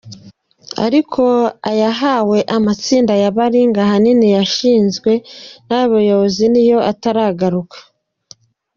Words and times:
Ariko 0.85 1.23
ayahawe 1.71 2.37
amatsinda 2.57 3.13
ya 3.21 3.29
baringa 3.37 3.79
ahanini 3.85 4.27
yashinzwe 4.37 5.11
n’abayobozi 5.67 6.43
niyo 6.53 6.77
ataragaruka. 6.91 7.77